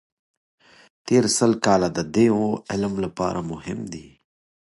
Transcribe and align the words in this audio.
تېر 1.07 1.23
سل 1.37 1.51
کاله 1.65 1.87
د 1.97 1.99
دې 2.15 2.27
علم 2.71 2.93
لپاره 3.05 3.39
مهم 3.51 3.79
دي. 3.93 4.07